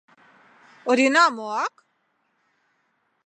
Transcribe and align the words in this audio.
—Орина 0.89 1.23
моак!.. 1.35 1.73